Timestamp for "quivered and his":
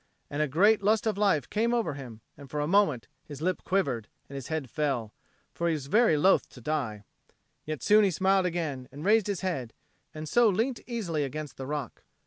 3.63-4.47